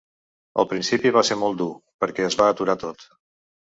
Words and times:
Al 0.63 0.67
principi 0.71 1.13
va 1.19 1.25
ser 1.31 1.39
molt 1.43 1.59
molt 1.59 1.63
dur, 1.63 1.71
perquè 2.03 2.29
es 2.33 2.43
va 2.43 2.53
aturar 2.59 2.81
tot. 2.91 3.11